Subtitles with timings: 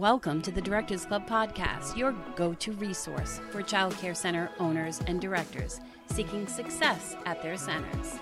[0.00, 5.20] Welcome to the Directors Club podcast, your go to resource for childcare center owners and
[5.20, 8.18] directors seeking success at their centers.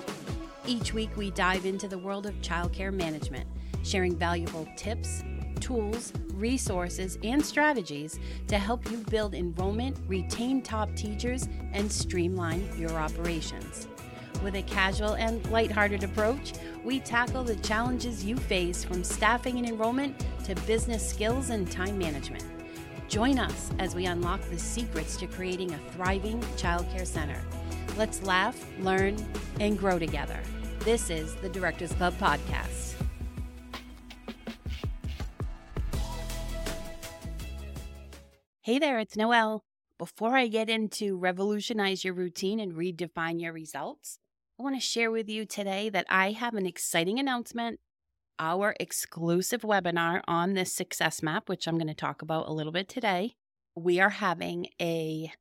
[0.67, 3.47] Each week, we dive into the world of childcare management,
[3.85, 5.23] sharing valuable tips,
[5.61, 8.19] tools, resources, and strategies
[8.49, 13.87] to help you build enrollment, retain top teachers, and streamline your operations.
[14.43, 16.53] With a casual and lighthearted approach,
[16.85, 21.99] we tackle the challenges you face from staffing and enrollment to business skills and time
[21.99, 22.45] management.
[23.09, 27.41] Join us as we unlock the secrets to creating a thriving childcare center.
[27.97, 29.17] Let's laugh, learn,
[29.59, 30.39] and grow together.
[30.81, 32.95] This is the Directors Club Podcast.
[38.61, 39.65] Hey there, it's Noelle.
[39.99, 44.21] Before I get into revolutionize your routine and redefine your results,
[44.59, 47.79] I want to share with you today that I have an exciting announcement.
[48.41, 52.73] Our exclusive webinar on this success map, which I'm going to talk about a little
[52.73, 53.37] bit today.
[53.77, 55.33] We are having a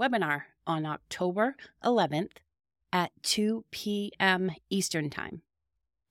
[0.00, 2.36] webinar on October 11th
[2.92, 4.52] at 2 p.m.
[4.70, 5.42] Eastern Time.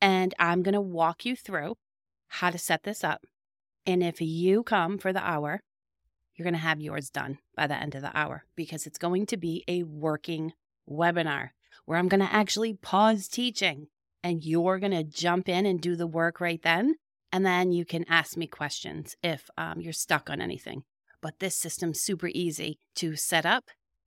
[0.01, 1.77] And I'm going to walk you through
[2.27, 3.21] how to set this up.
[3.85, 5.61] And if you come for the hour,
[6.35, 9.27] you're going to have yours done by the end of the hour because it's going
[9.27, 10.51] to be a working
[10.89, 11.51] webinar
[11.89, 13.87] where I'm going to actually pause teaching
[14.21, 16.93] and you're going to jump in and do the work right then.
[17.31, 20.83] And then you can ask me questions if um, you're stuck on anything.
[21.19, 23.63] But this system's super easy to set up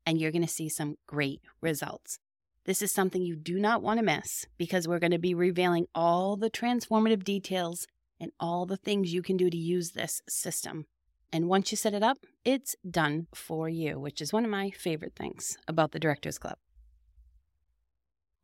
[0.07, 2.21] and you're going to see some great results.
[2.67, 5.87] This is something you do not want to miss because we're going to be revealing
[5.93, 7.89] all the transformative details
[8.21, 10.85] and all the things you can do to use this system.
[11.33, 14.71] And once you set it up, it's done for you, which is one of my
[14.71, 16.59] favorite things about the Directors Club.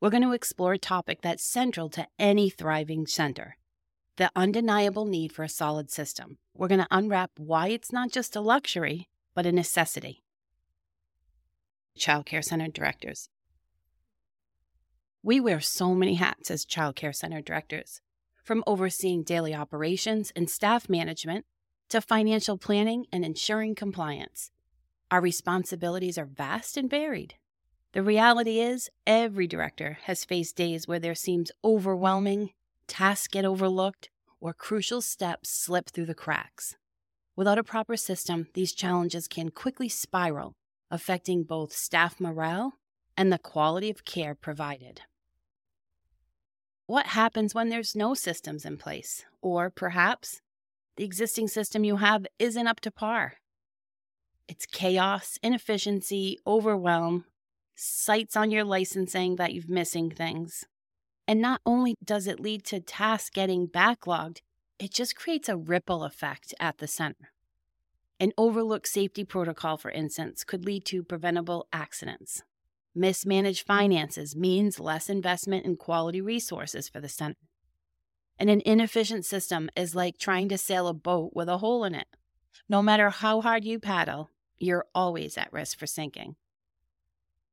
[0.01, 3.57] We're going to explore a topic that's central to any thriving center
[4.19, 6.39] the undeniable need for a solid system.
[6.53, 10.25] We're going to unwrap why it's not just a luxury, but a necessity.
[11.97, 13.29] Childcare center directors.
[15.23, 18.01] We wear so many hats as childcare center directors,
[18.43, 21.45] from overseeing daily operations and staff management
[21.91, 24.51] to financial planning and ensuring compliance.
[25.13, 27.35] Our responsibilities are vast and varied.
[27.93, 32.51] The reality is, every director has faced days where there seems overwhelming,
[32.87, 34.11] tasks get overlooked,
[34.41, 36.77] or crucial steps slip through the cracks.
[37.35, 40.55] Without a proper system, these challenges can quickly spiral,
[40.91, 42.75] affecting both staff morale
[43.17, 45.03] and the quality of care provided.
[46.87, 49.25] What happens when there's no systems in place?
[49.41, 50.41] Or perhaps
[50.97, 53.35] the existing system you have isn't up to par?
[54.47, 57.25] It's chaos, inefficiency, overwhelm,
[57.79, 60.65] cites on your licensing that you've missing things.
[61.27, 64.39] And not only does it lead to tasks getting backlogged,
[64.79, 67.33] it just creates a ripple effect at the center.
[68.19, 72.43] An overlooked safety protocol, for instance, could lead to preventable accidents.
[72.95, 77.37] Mismanaged finances means less investment in quality resources for the center.
[78.41, 81.95] And an inefficient system is like trying to sail a boat with a hole in
[81.95, 82.09] it.
[82.69, 86.35] No matter how hard you paddle, you're always at risk for sinking.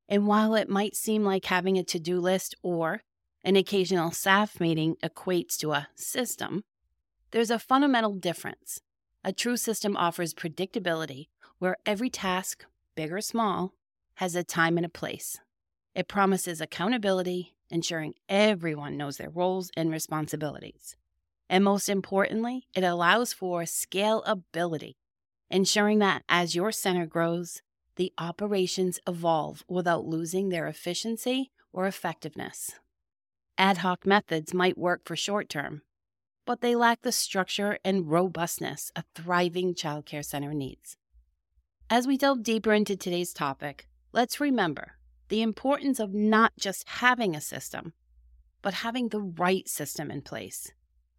[0.07, 3.01] And while it might seem like having a to do list or
[3.43, 6.63] an occasional staff meeting equates to a system,
[7.31, 8.81] there's a fundamental difference.
[9.23, 11.27] A true system offers predictability
[11.59, 13.73] where every task, big or small,
[14.15, 15.39] has a time and a place.
[15.93, 20.95] It promises accountability, ensuring everyone knows their roles and responsibilities.
[21.49, 24.95] And most importantly, it allows for scalability,
[25.49, 27.61] ensuring that as your center grows,
[27.95, 32.71] the operations evolve without losing their efficiency or effectiveness.
[33.57, 35.81] Ad hoc methods might work for short term,
[36.45, 40.97] but they lack the structure and robustness a thriving childcare center needs.
[41.89, 44.93] As we delve deeper into today's topic, let's remember
[45.29, 47.93] the importance of not just having a system,
[48.61, 50.71] but having the right system in place,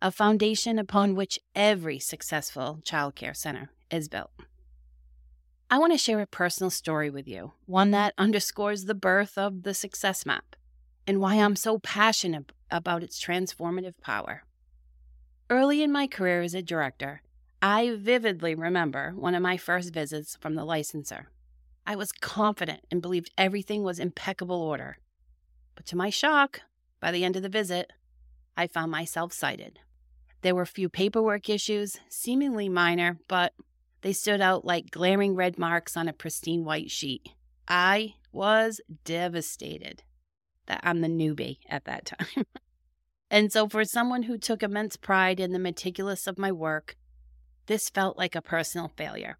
[0.02, 4.30] a foundation upon which every successful childcare center is built.
[5.68, 9.64] I want to share a personal story with you, one that underscores the birth of
[9.64, 10.54] the Success Map
[11.08, 14.44] and why I'm so passionate about its transformative power.
[15.50, 17.20] Early in my career as a director,
[17.60, 21.30] I vividly remember one of my first visits from the licensor.
[21.84, 24.98] I was confident and believed everything was impeccable order.
[25.74, 26.60] But to my shock,
[27.00, 27.92] by the end of the visit,
[28.56, 29.80] I found myself cited.
[30.42, 33.52] There were few paperwork issues, seemingly minor, but
[34.06, 37.30] they stood out like glaring red marks on a pristine white sheet.
[37.66, 40.04] I was devastated
[40.66, 42.46] that I'm the newbie at that time.
[43.32, 46.94] and so, for someone who took immense pride in the meticulous of my work,
[47.66, 49.38] this felt like a personal failure.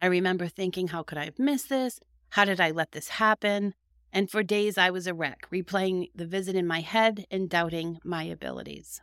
[0.00, 2.00] I remember thinking, how could I have missed this?
[2.30, 3.74] How did I let this happen?
[4.12, 8.00] And for days I was a wreck, replaying the visit in my head and doubting
[8.02, 9.00] my abilities.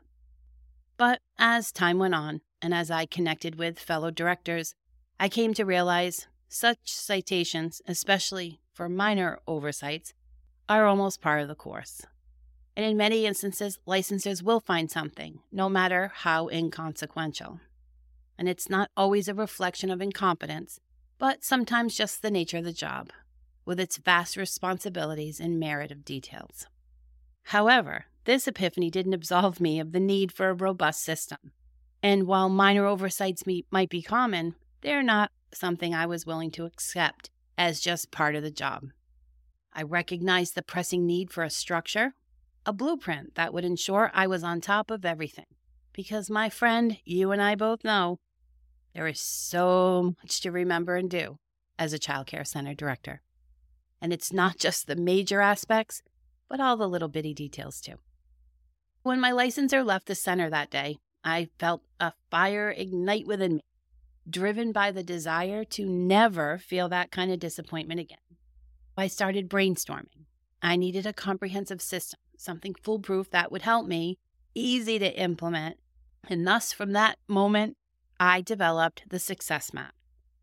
[0.97, 4.73] But as time went on, and as I connected with fellow directors,
[5.19, 10.13] I came to realize such citations, especially for minor oversights,
[10.67, 12.01] are almost part of the course.
[12.75, 17.59] And in many instances, licensors will find something, no matter how inconsequential.
[18.37, 20.79] And it's not always a reflection of incompetence,
[21.17, 23.09] but sometimes just the nature of the job,
[23.65, 26.67] with its vast responsibilities and merit of details.
[27.43, 31.51] However, this epiphany didn't absolve me of the need for a robust system.
[32.01, 37.29] And while minor oversights might be common, they're not something I was willing to accept
[37.57, 38.85] as just part of the job.
[39.73, 42.13] I recognized the pressing need for a structure,
[42.65, 45.45] a blueprint that would ensure I was on top of everything.
[45.93, 48.19] Because, my friend, you and I both know
[48.93, 51.37] there is so much to remember and do
[51.77, 53.21] as a child care center director.
[54.01, 56.01] And it's not just the major aspects,
[56.47, 57.95] but all the little bitty details too.
[59.03, 60.97] When my licensor left the center that day,
[61.29, 63.61] I felt a fire ignite within me,
[64.27, 68.17] driven by the desire to never feel that kind of disappointment again.
[68.97, 70.25] I started brainstorming.
[70.61, 74.17] I needed a comprehensive system, something foolproof that would help me,
[74.55, 75.77] easy to implement.
[76.27, 77.77] And thus, from that moment,
[78.19, 79.93] I developed the Success Map.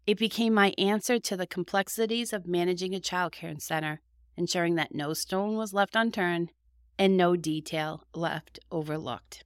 [0.06, 4.00] It became my answer to the complexities of managing a childcare center,
[4.36, 6.52] ensuring that no stone was left unturned
[6.98, 9.44] and no detail left overlooked.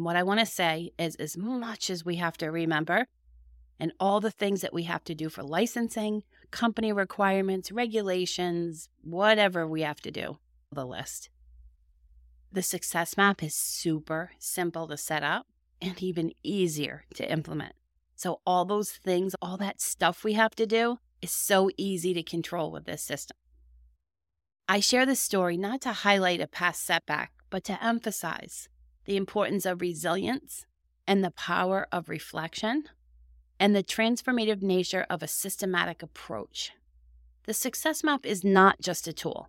[0.00, 3.06] And what I want to say is as much as we have to remember
[3.78, 9.66] and all the things that we have to do for licensing, company requirements, regulations, whatever
[9.66, 10.38] we have to do,
[10.72, 11.28] the list.
[12.50, 15.44] The success map is super simple to set up
[15.82, 17.74] and even easier to implement.
[18.16, 22.22] So, all those things, all that stuff we have to do is so easy to
[22.22, 23.36] control with this system.
[24.66, 28.70] I share this story not to highlight a past setback, but to emphasize
[29.04, 30.66] the importance of resilience
[31.06, 32.84] and the power of reflection
[33.58, 36.72] and the transformative nature of a systematic approach.
[37.44, 39.48] The success map is not just a tool,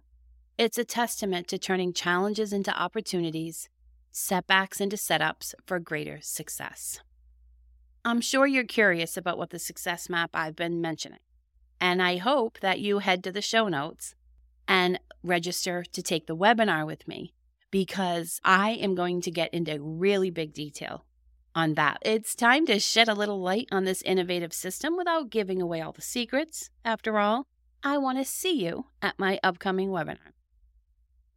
[0.57, 3.69] it's a testament to turning challenges into opportunities,
[4.12, 7.00] setbacks into setups for greater success.
[8.03, 11.19] I'm sure you're curious about what the success map I've been mentioning,
[11.80, 14.15] and I hope that you head to the show notes
[14.68, 17.33] and register to take the webinar with me
[17.72, 21.06] because I am going to get into really big detail
[21.56, 21.98] on that.
[22.02, 25.92] It's time to shed a little light on this innovative system without giving away all
[25.92, 26.70] the secrets.
[26.86, 27.48] After all,
[27.84, 30.34] I want to see you at my upcoming webinar.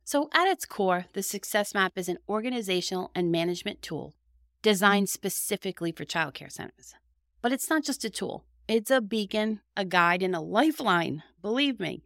[0.07, 4.15] So, at its core, the Success Map is an organizational and management tool
[4.61, 6.95] designed specifically for childcare centers.
[7.41, 11.23] But it's not just a tool, it's a beacon, a guide, and a lifeline.
[11.43, 12.03] Believe me,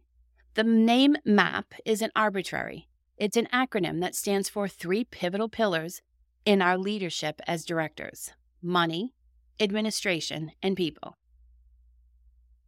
[0.55, 2.88] the name MAP isn't arbitrary.
[3.19, 6.01] It's an acronym that stands for three pivotal pillars
[6.45, 8.31] in our leadership as directors
[8.61, 9.13] money,
[9.59, 11.17] administration, and people.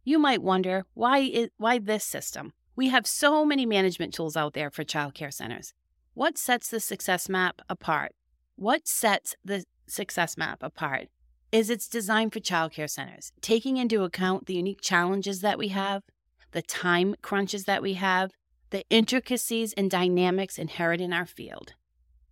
[0.04, 2.52] You might wonder why, is, why this system?
[2.76, 5.74] We have so many management tools out there for childcare centers.
[6.14, 8.12] What sets the success map apart?
[8.56, 11.08] What sets the success map apart
[11.50, 16.02] is its design for childcare centers, taking into account the unique challenges that we have,
[16.52, 18.32] the time crunches that we have,
[18.72, 21.74] the intricacies and dynamics inherent in our field.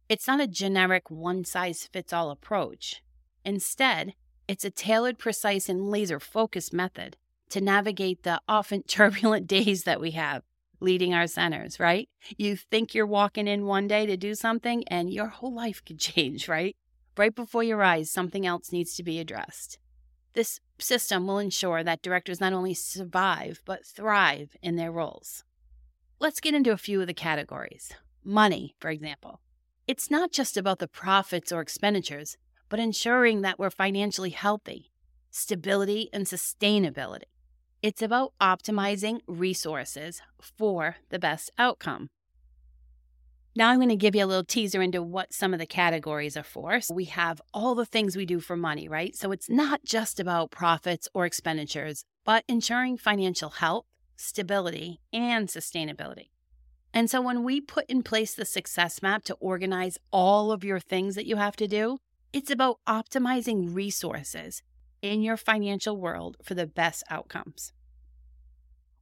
[0.09, 3.03] It's not a generic one size fits all approach.
[3.45, 4.15] Instead,
[4.49, 7.19] it's a tailored, precise, and laser focused method
[7.51, 10.43] to navigate the often turbulent days that we have
[10.81, 12.09] leading our centers, right?
[12.39, 15.99] You think you're walking in one day to do something and your whole life could
[16.01, 16.75] change, right?
[17.19, 19.79] Right before your eyes, something else needs to be addressed.
[20.33, 25.45] This system will ensure that directors not only survive, but thrive in their roles.
[26.23, 27.95] Let's get into a few of the categories.
[28.23, 29.41] Money, for example.
[29.87, 32.37] It's not just about the profits or expenditures,
[32.69, 34.93] but ensuring that we're financially healthy,
[35.31, 37.23] stability, and sustainability.
[37.81, 42.11] It's about optimizing resources for the best outcome.
[43.57, 46.37] Now I'm going to give you a little teaser into what some of the categories
[46.37, 46.83] are for.
[46.83, 49.17] So we have all the things we do for money, right?
[49.17, 53.87] So it's not just about profits or expenditures, but ensuring financial health,
[54.21, 56.31] stability, and sustainability.
[56.93, 60.81] And so when we put in place the success map to organize all of your
[60.81, 61.99] things that you have to do,
[62.33, 64.63] it's about optimizing resources
[65.03, 67.73] in your financial world for the best outcomes.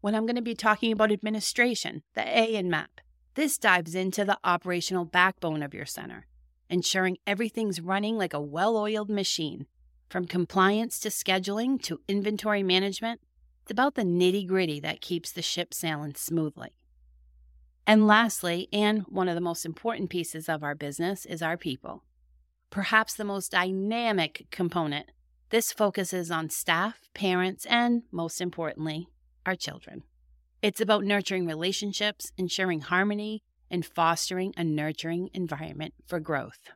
[0.00, 3.00] When I'm going to be talking about administration, the A in MAP,
[3.34, 6.26] this dives into the operational backbone of your center,
[6.70, 9.66] ensuring everything's running like a well oiled machine,
[10.08, 13.20] From compliance to scheduling to inventory management,
[13.68, 16.70] it's about the nitty gritty that keeps the ship sailing smoothly.
[17.86, 22.02] And lastly, and one of the most important pieces of our business is our people.
[22.70, 25.10] Perhaps the most dynamic component,
[25.50, 29.06] this focuses on staff, parents, and most importantly,
[29.44, 30.02] our children.
[30.62, 36.70] It's about nurturing relationships, ensuring harmony, and fostering a nurturing environment for growth.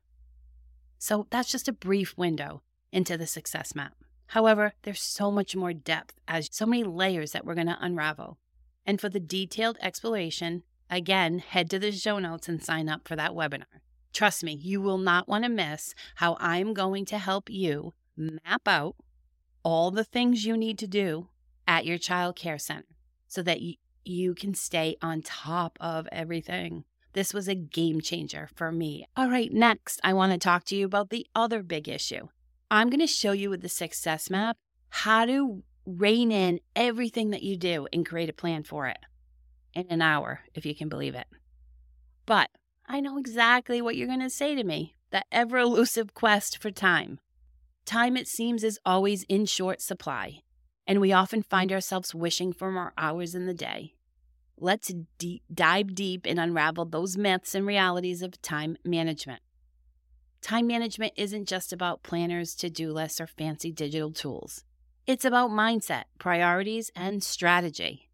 [0.98, 2.60] So that's just a brief window
[2.92, 3.94] into the success map.
[4.32, 8.38] However, there's so much more depth as so many layers that we're going to unravel.
[8.86, 13.14] And for the detailed exploration, again, head to the show notes and sign up for
[13.14, 13.66] that webinar.
[14.14, 18.66] Trust me, you will not want to miss how I'm going to help you map
[18.66, 18.96] out
[19.64, 21.28] all the things you need to do
[21.68, 22.86] at your child care center
[23.28, 26.84] so that you, you can stay on top of everything.
[27.12, 29.06] This was a game changer for me.
[29.14, 32.28] All right, next, I want to talk to you about the other big issue.
[32.72, 34.56] I'm going to show you with the success map
[34.88, 38.96] how to rein in everything that you do and create a plan for it
[39.74, 41.26] in an hour, if you can believe it.
[42.24, 42.48] But
[42.86, 46.70] I know exactly what you're going to say to me that ever elusive quest for
[46.70, 47.20] time.
[47.84, 50.40] Time, it seems, is always in short supply,
[50.86, 53.96] and we often find ourselves wishing for more hours in the day.
[54.56, 59.42] Let's de- dive deep and unravel those myths and realities of time management.
[60.42, 64.64] Time management isn't just about planners, to do lists, or fancy digital tools.
[65.06, 68.10] It's about mindset, priorities, and strategy.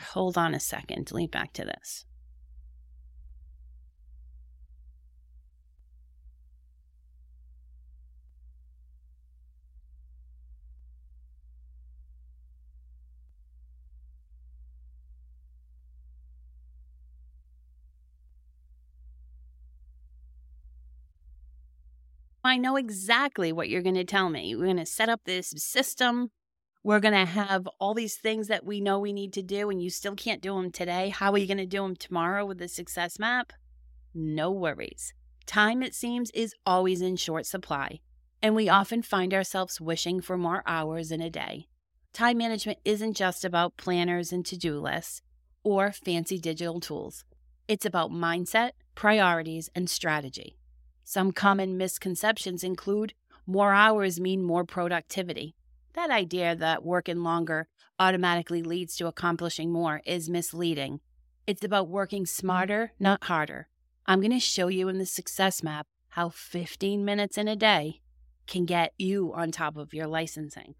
[0.00, 2.04] Hold on a second, lean back to this.
[22.44, 24.54] I know exactly what you're going to tell me.
[24.54, 26.30] We're going to set up this system.
[26.82, 29.82] We're going to have all these things that we know we need to do, and
[29.82, 31.08] you still can't do them today.
[31.08, 33.54] How are you going to do them tomorrow with the success map?
[34.14, 35.14] No worries.
[35.46, 38.00] Time, it seems, is always in short supply,
[38.42, 41.68] and we often find ourselves wishing for more hours in a day.
[42.12, 45.22] Time management isn't just about planners and to do lists
[45.64, 47.24] or fancy digital tools,
[47.66, 50.58] it's about mindset, priorities, and strategy.
[51.04, 53.12] Some common misconceptions include
[53.46, 55.54] more hours mean more productivity.
[55.92, 57.68] That idea that working longer
[57.98, 61.00] automatically leads to accomplishing more is misleading.
[61.46, 63.68] It's about working smarter, not harder.
[64.06, 68.00] I'm going to show you in the success map how 15 minutes in a day
[68.46, 70.74] can get you on top of your licensing.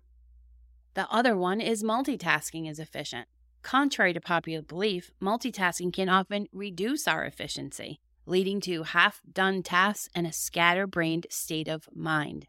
[0.94, 3.28] The other one is multitasking is efficient.
[3.62, 10.08] Contrary to popular belief, multitasking can often reduce our efficiency leading to half done tasks
[10.14, 12.46] and a scatterbrained state of mind.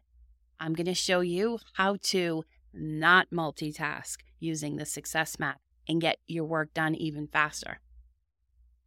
[0.58, 6.18] I'm going to show you how to not multitask using the success map and get
[6.26, 7.80] your work done even faster.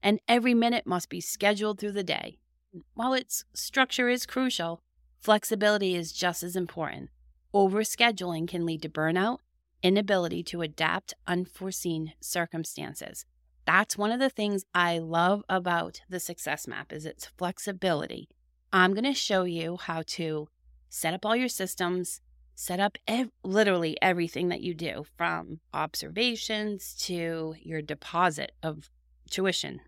[0.02, 2.38] And every minute must be scheduled through the day.
[2.94, 4.82] While its structure is crucial,
[5.20, 7.10] flexibility is just as important.
[7.54, 9.40] Overscheduling can lead to burnout,
[9.82, 13.26] inability to adapt unforeseen circumstances,
[13.70, 18.28] that's one of the things I love about the success map is its flexibility.
[18.74, 20.48] I'm going to show you how to
[20.90, 22.20] set up all your systems,
[22.56, 28.90] set up ev- literally everything that you do from observations to your deposit of
[29.30, 29.82] tuition.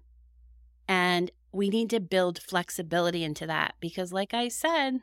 [0.88, 5.00] And we need to build flexibility into that because, like I said,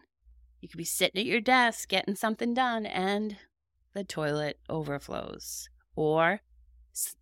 [0.61, 3.39] you could be sitting at your desk getting something done and
[3.93, 5.69] the toilet overflows.
[5.97, 6.43] Or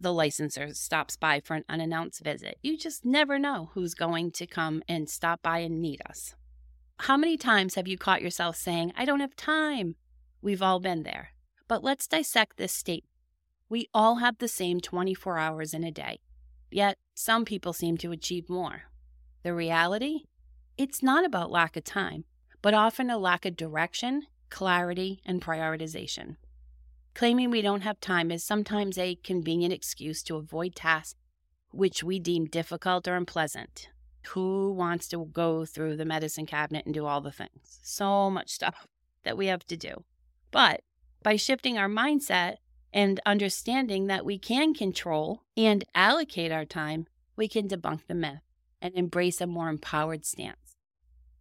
[0.00, 2.59] the licensor stops by for an unannounced visit.
[2.62, 6.35] You just never know who's going to come and stop by and need us.
[7.00, 9.97] How many times have you caught yourself saying, I don't have time?
[10.40, 11.30] We've all been there.
[11.68, 13.11] But let's dissect this statement.
[13.68, 16.21] We all have the same 24 hours in a day,
[16.71, 18.85] yet some people seem to achieve more.
[19.42, 20.25] The reality?
[20.78, 22.25] It's not about lack of time,
[22.62, 26.37] but often a lack of direction, clarity, and prioritization.
[27.17, 31.19] Claiming we don't have time is sometimes a convenient excuse to avoid tasks
[31.71, 33.89] which we deem difficult or unpleasant.
[34.35, 37.81] Who wants to go through the medicine cabinet and do all the things?
[37.83, 38.87] So much stuff
[39.25, 40.05] that we have to do.
[40.51, 40.83] But
[41.23, 42.57] by shifting our mindset
[42.93, 48.43] and understanding that we can control and allocate our time, we can debunk the myth
[48.83, 50.77] and embrace a more empowered stance.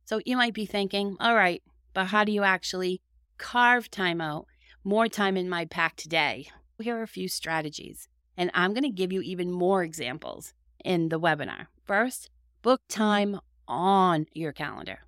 [0.05, 1.62] So you might be thinking, all right,
[1.94, 3.01] but how do you actually
[3.38, 4.48] carve time out
[4.85, 6.47] more time in my packed day.
[6.79, 11.09] Here are a few strategies, and I'm going to give you even more examples in
[11.09, 11.67] the webinar.
[11.83, 12.29] First,
[12.61, 14.99] book time on your calendar.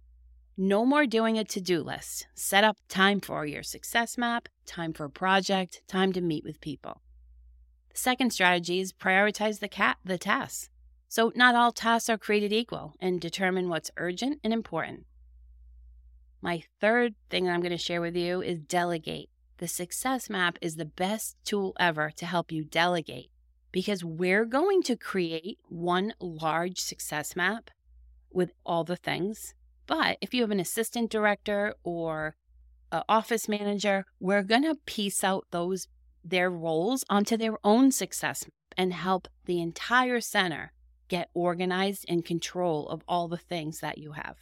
[0.57, 2.25] No more doing a to do list.
[2.33, 6.59] Set up time for your success map, time for a project, time to meet with
[6.59, 7.01] people.
[7.91, 10.69] The second strategy is prioritize the, cat, the tasks.
[11.07, 15.05] So, not all tasks are created equal and determine what's urgent and important.
[16.41, 19.29] My third thing that I'm going to share with you is delegate.
[19.57, 23.31] The success map is the best tool ever to help you delegate
[23.71, 27.71] because we're going to create one large success map
[28.31, 29.55] with all the things.
[29.87, 32.35] But if you have an assistant director or
[32.91, 35.87] an office manager, we're going to piece out those
[36.23, 40.71] their roles onto their own success map and help the entire center
[41.07, 44.35] get organized and control of all the things that you have.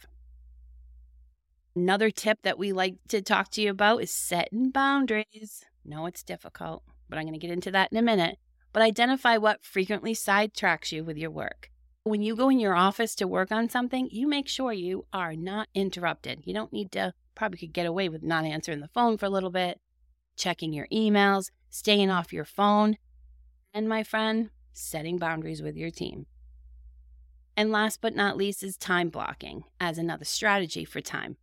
[1.76, 5.62] Another tip that we like to talk to you about is setting boundaries.
[5.84, 8.38] No, it's difficult, but I'm going to get into that in a minute.
[8.72, 11.70] But identify what frequently sidetracks you with your work.
[12.04, 15.36] When you go in your office to work on something, you make sure you are
[15.36, 16.44] not interrupted.
[16.46, 19.30] You don't need to, probably could get away with not answering the phone for a
[19.30, 19.78] little bit,
[20.34, 22.96] checking your emails, staying off your phone,
[23.74, 26.24] and my friend, setting boundaries with your team.
[27.54, 31.36] And last but not least is time blocking as another strategy for time.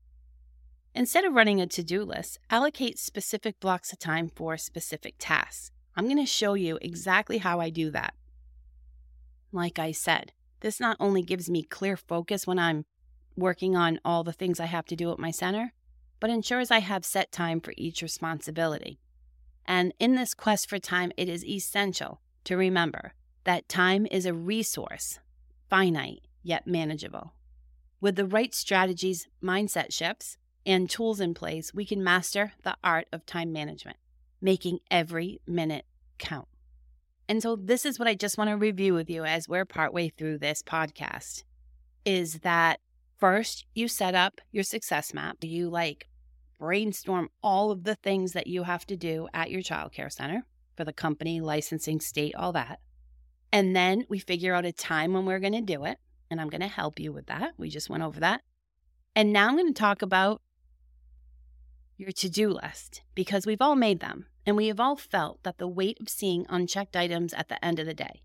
[0.96, 5.72] Instead of running a to do list, allocate specific blocks of time for specific tasks.
[5.96, 8.14] I'm going to show you exactly how I do that.
[9.52, 12.86] Like I said, this not only gives me clear focus when I'm
[13.36, 15.74] working on all the things I have to do at my center,
[16.20, 19.00] but ensures I have set time for each responsibility.
[19.66, 24.34] And in this quest for time, it is essential to remember that time is a
[24.34, 25.20] resource
[25.70, 27.34] finite yet manageable.
[28.00, 33.08] With the right strategies, mindset shifts, and tools in place, we can master the art
[33.12, 33.98] of time management,
[34.42, 35.86] making every minute
[36.18, 36.48] count.
[37.28, 40.10] And so this is what I just want to review with you as we're partway
[40.10, 41.44] through this podcast
[42.06, 42.80] is that
[43.18, 45.38] first you set up your success map.
[45.42, 46.10] You like
[46.60, 50.46] brainstorm all of the things that you have to do at your childcare center
[50.76, 52.80] for the company, licensing, state, all that.
[53.52, 55.98] And then we figure out a time when we're going to do it.
[56.30, 57.52] And I'm going to help you with that.
[57.58, 58.42] We just went over that.
[59.16, 60.42] And now I'm going to talk about
[61.98, 65.58] your to do list because we've all made them and we have all felt that
[65.58, 68.22] the weight of seeing unchecked items at the end of the day.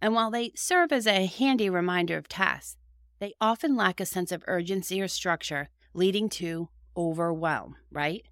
[0.00, 2.76] And while they serve as a handy reminder of tasks,
[3.18, 8.26] they often lack a sense of urgency or structure, leading to overwhelm, right?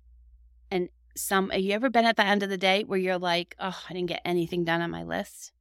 [0.71, 3.55] And some, have you ever been at the end of the day where you're like,
[3.59, 5.53] oh, I didn't get anything done on my list?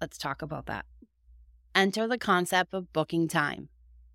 [0.00, 0.84] Let's talk about that.
[1.74, 3.68] Enter the concept of booking time.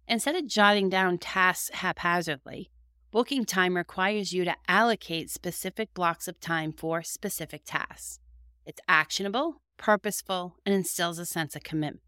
[0.07, 2.71] Instead of jotting down tasks haphazardly,
[3.11, 8.19] booking time requires you to allocate specific blocks of time for specific tasks.
[8.65, 12.01] It's actionable, purposeful, and instills a sense of commitment.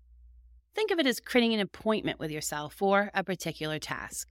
[0.75, 4.27] Think of it as creating an appointment with yourself for a particular task.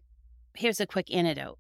[0.55, 1.59] Here's a quick anecdote.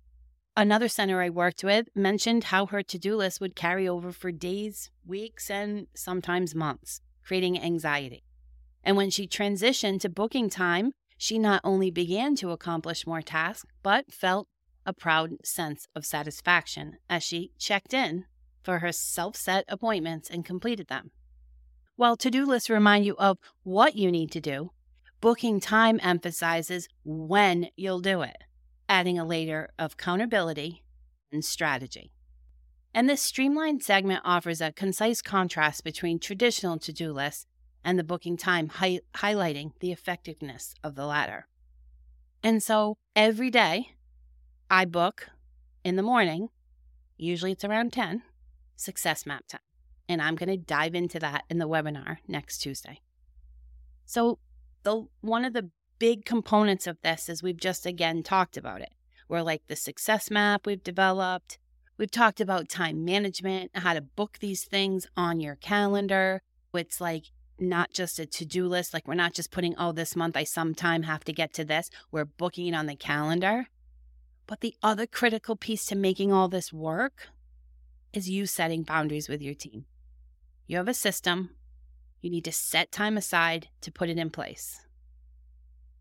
[0.57, 4.33] Another center I worked with mentioned how her to do list would carry over for
[4.33, 8.25] days, weeks, and sometimes months creating anxiety.
[8.83, 13.67] And when she transitioned to booking time, she not only began to accomplish more tasks,
[13.83, 14.49] but felt
[14.87, 18.25] a proud sense of satisfaction as she checked in
[18.63, 21.11] for her self set appointments and completed them.
[21.97, 24.71] While to do lists remind you of what you need to do,
[25.21, 28.39] booking time emphasizes when you'll do it,
[28.89, 30.83] adding a layer of accountability
[31.31, 32.11] and strategy.
[32.93, 37.47] And this streamlined segment offers a concise contrast between traditional to do lists
[37.85, 41.47] and the booking time, hi- highlighting the effectiveness of the latter.
[42.43, 43.95] And so every day
[44.71, 45.29] I book
[45.85, 46.49] in the morning,
[47.17, 48.23] usually it's around 10,
[48.77, 49.61] success map time.
[50.09, 53.01] And I'm going to dive into that in the webinar next Tuesday.
[54.07, 54.39] So,
[54.83, 58.93] the one of the big components of this is we've just again talked about it.
[59.29, 61.59] We're like the success map we've developed,
[62.01, 66.41] We've talked about time management, how to book these things on your calendar.
[66.73, 67.27] It's like
[67.59, 70.45] not just a to do list, like we're not just putting, oh, this month I
[70.45, 71.91] sometime have to get to this.
[72.11, 73.67] We're booking it on the calendar.
[74.51, 77.29] But the other critical piece to making all this work
[78.13, 79.85] is you setting boundaries with your team.
[80.67, 81.51] You have a system,
[82.21, 84.81] you need to set time aside to put it in place.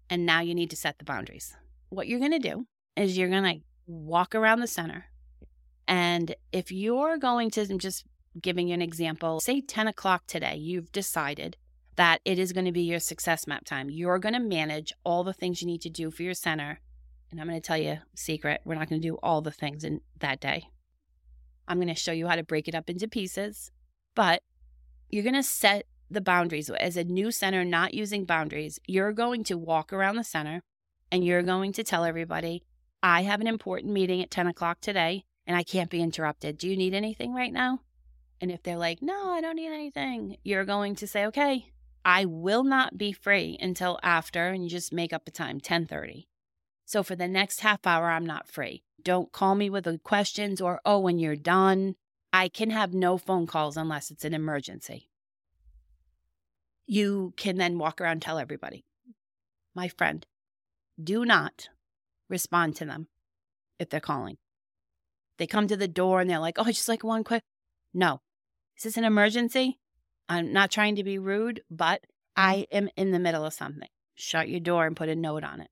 [0.10, 1.56] And now you need to set the boundaries.
[1.90, 5.06] What you're going to do is you're going to walk around the center
[5.88, 8.06] and if you're going to, I'm just
[8.40, 11.56] giving you an example, say 10 o'clock today, you've decided
[11.98, 13.92] that it is going to be your success map time.
[13.92, 16.80] You're going to manage all the things you need to do for your center.
[17.32, 19.52] And I'm going to tell you a secret we're not going to do all the
[19.52, 20.68] things in that day.
[21.68, 23.72] I'm going to show you how to break it up into pieces,
[24.16, 24.42] but
[25.10, 26.70] you're going to set the boundaries.
[26.70, 30.64] As a new center not using boundaries, you're going to walk around the center
[31.12, 32.64] and you're going to tell everybody
[33.02, 36.58] I have an important meeting at 10 o'clock today and I can't be interrupted.
[36.58, 37.82] Do you need anything right now?
[38.42, 41.72] And if they're like, no, I don't need anything, you're going to say, okay,
[42.06, 46.29] I will not be free until after, and you just make up a time, 1030.
[46.90, 48.82] So for the next half hour, I'm not free.
[49.04, 51.94] Don't call me with the questions or, oh, when you're done.
[52.34, 55.08] I can have no phone calls unless it's an emergency.
[56.88, 58.86] You can then walk around and tell everybody,
[59.76, 60.26] my friend,
[61.00, 61.70] do not
[62.28, 63.06] respond to them
[63.78, 64.38] if they're calling.
[65.38, 67.44] They come to the door and they're like, oh, I just like one quick.
[67.94, 68.22] No.
[68.78, 69.78] Is this an emergency?
[70.28, 72.50] I'm not trying to be rude, but mm-hmm.
[72.50, 73.90] I am in the middle of something.
[74.16, 75.70] Shut your door and put a note on it.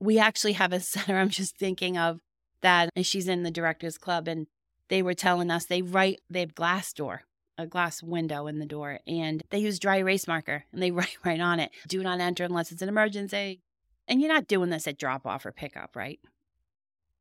[0.00, 2.20] We actually have a center I'm just thinking of
[2.60, 4.46] that, and she's in the director's club, and
[4.88, 7.22] they were telling us they write, they have glass door,
[7.56, 11.16] a glass window in the door, and they use dry erase marker and they write
[11.24, 13.60] right on it, do not enter unless it's an emergency.
[14.06, 16.20] And you're not doing this at drop off or pickup, right?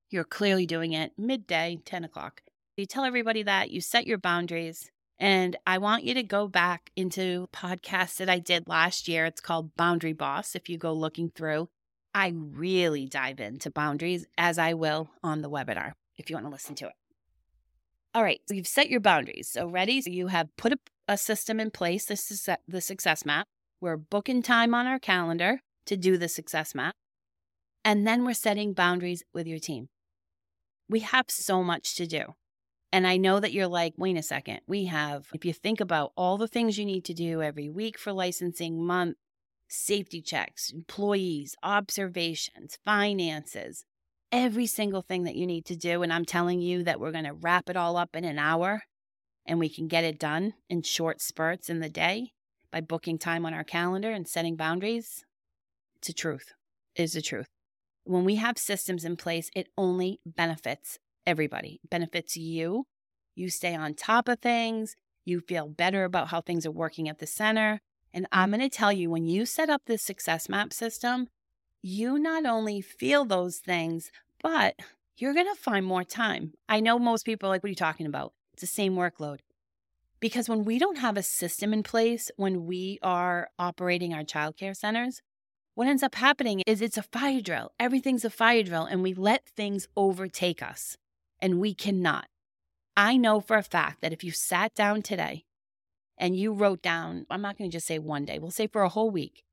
[0.09, 2.41] You're clearly doing it midday, 10 o'clock.
[2.75, 6.91] You tell everybody that, you set your boundaries, and I want you to go back
[6.95, 9.25] into podcasts that I did last year.
[9.25, 10.55] It's called Boundary Boss.
[10.55, 11.69] If you go looking through,
[12.13, 16.51] I really dive into boundaries as I will on the webinar if you want to
[16.51, 16.93] listen to it.
[18.13, 19.49] All right, so you've set your boundaries.
[19.49, 19.99] So ready?
[20.01, 22.05] So you have put a, a system in place.
[22.05, 23.47] This is the success map.
[23.81, 26.93] We're booking time on our calendar to do the success map.
[27.83, 29.89] And then we're setting boundaries with your team.
[30.87, 32.35] We have so much to do.
[32.91, 36.11] And I know that you're like, wait a second, we have, if you think about
[36.15, 39.17] all the things you need to do every week for licensing month,
[39.73, 43.85] safety checks, employees, observations, finances,
[44.31, 46.03] every single thing that you need to do.
[46.03, 48.83] And I'm telling you that we're going to wrap it all up in an hour
[49.45, 52.31] and we can get it done in short spurts in the day
[52.71, 55.25] by booking time on our calendar and setting boundaries.
[55.97, 56.53] It's a truth.
[56.95, 57.47] It is the truth.
[58.03, 61.79] When we have systems in place, it only benefits everybody.
[61.83, 62.85] It benefits you.
[63.35, 64.95] You stay on top of things.
[65.25, 67.79] You feel better about how things are working at the center.
[68.13, 71.27] And I'm going to tell you when you set up this success map system,
[71.81, 74.75] you not only feel those things, but
[75.17, 76.53] you're going to find more time.
[76.69, 78.33] I know most people are like, what are you talking about?
[78.53, 79.39] It's the same workload.
[80.19, 84.75] Because when we don't have a system in place, when we are operating our childcare
[84.75, 85.21] centers,
[85.75, 87.71] what ends up happening is it's a fire drill.
[87.79, 90.97] Everything's a fire drill, and we let things overtake us,
[91.39, 92.27] and we cannot.
[92.95, 95.45] I know for a fact that if you sat down today
[96.17, 98.83] and you wrote down, I'm not going to just say one day, we'll say for
[98.83, 99.43] a whole week,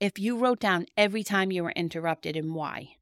[0.00, 2.96] if you wrote down every time you were interrupted and why,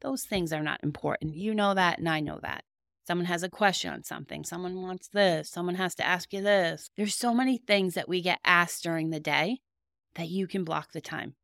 [0.00, 1.34] those things are not important.
[1.34, 2.64] You know that, and I know that.
[3.06, 4.44] Someone has a question on something.
[4.44, 5.48] Someone wants this.
[5.48, 6.90] Someone has to ask you this.
[6.96, 9.60] There's so many things that we get asked during the day
[10.16, 11.34] that you can block the time.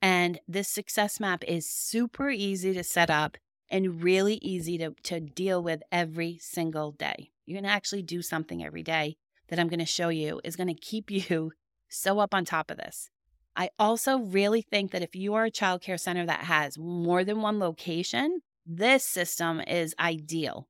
[0.00, 3.36] And this success map is super easy to set up
[3.68, 7.30] and really easy to, to deal with every single day.
[7.46, 9.16] You can actually do something every day
[9.48, 11.52] that I'm going to show you is going to keep you
[11.88, 13.10] so up on top of this.
[13.56, 17.40] I also really think that if you are a childcare center that has more than
[17.40, 20.68] one location, this system is ideal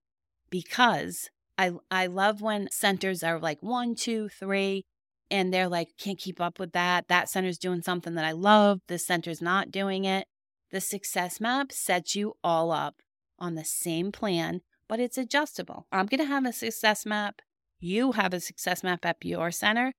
[0.51, 4.85] because I, I love when centers are like one, two, three,
[5.31, 7.09] and they're like, can't keep up with that.
[7.09, 8.81] That center's doing something that I love.
[8.87, 10.27] This center's not doing it.
[10.71, 12.97] The success map sets you all up
[13.39, 15.87] on the same plan, but it's adjustable.
[15.91, 17.41] I'm going to have a success map.
[17.79, 19.93] You have a success map at your center.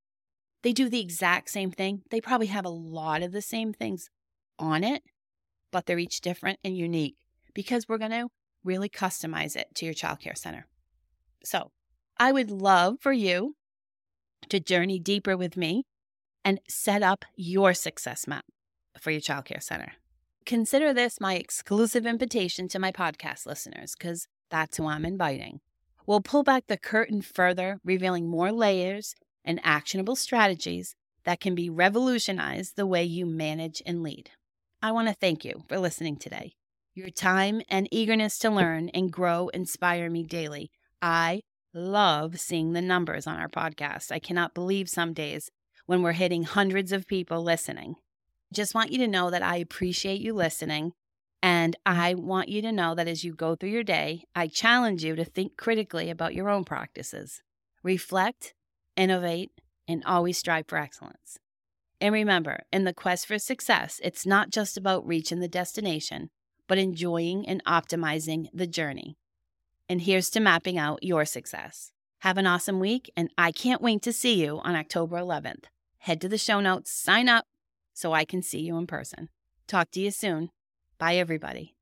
[0.64, 2.02] They do the exact same thing.
[2.10, 4.10] They probably have a lot of the same things
[4.60, 5.04] on it,
[5.72, 7.16] but they're each different and unique
[7.54, 8.28] because we're going to
[8.64, 10.68] really customize it to your childcare center.
[11.44, 11.72] So,
[12.20, 13.56] I would love for you
[14.50, 15.84] to journey deeper with me
[16.44, 18.46] and set up your success map
[19.00, 19.94] for your childcare center.
[20.46, 25.60] Consider this my exclusive invitation to my podcast listeners because that's who I'm inviting.
[26.08, 31.70] We'll pull back the curtain further, revealing more layers and actionable strategies that can be
[31.70, 34.32] revolutionized the way you manage and lead.
[34.82, 36.54] I want to thank you for listening today.
[36.94, 40.72] Your time and eagerness to learn and grow inspire me daily.
[41.02, 41.42] I
[41.74, 44.10] love seeing the numbers on our podcast.
[44.10, 45.52] I cannot believe some days
[45.88, 47.96] when we're hitting hundreds of people listening.
[48.54, 50.94] Just want you to know that I appreciate you listening.
[51.42, 55.04] And I want you to know that as you go through your day, I challenge
[55.04, 57.42] you to think critically about your own practices.
[57.84, 58.54] Reflect
[58.98, 59.52] innovate,
[59.88, 61.40] and always strive for excellence.
[62.02, 66.30] And remember, in the quest for success, it's not just about reaching the destination,
[66.68, 69.18] but enjoying and optimizing the journey.
[69.88, 71.92] And here's to mapping out your success.
[72.22, 75.66] Have an awesome week, and I can't wait to see you on October 11th.
[76.00, 77.46] Head to the show notes, sign up
[77.94, 79.30] so I can see you in person.
[79.68, 80.50] Talk to you soon.
[81.00, 81.76] Bye, everybody.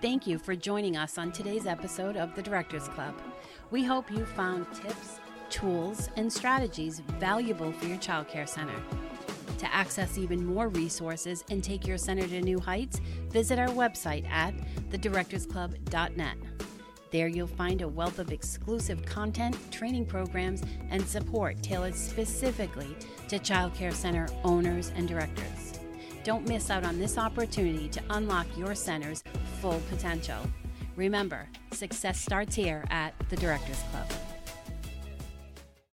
[0.00, 3.14] Thank you for joining us on today's episode of the Directors Club.
[3.70, 8.74] We hope you found tips, tools, and strategies valuable for your childcare center.
[9.58, 14.28] To access even more resources and take your center to new heights, visit our website
[14.28, 14.54] at
[14.90, 16.36] thedirectorsclub.net.
[17.12, 22.96] There you'll find a wealth of exclusive content, training programs, and support tailored specifically
[23.28, 25.71] to childcare center owners and directors.
[26.24, 29.24] Don't miss out on this opportunity to unlock your center's
[29.60, 30.38] full potential.
[30.94, 34.06] Remember, success starts here at the Directors Club.